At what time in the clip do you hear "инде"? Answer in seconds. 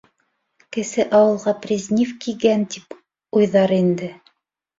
3.79-4.11